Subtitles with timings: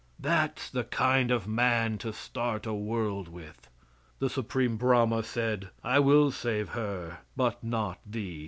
[0.19, 3.69] That's the kind of a man to start a world with.
[4.17, 8.39] The Supreme Brahma said: "I will save her but not thee."